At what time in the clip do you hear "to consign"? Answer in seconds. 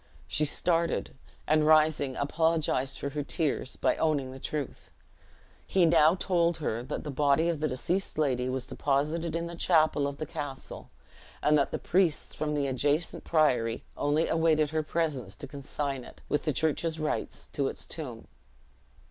15.35-16.03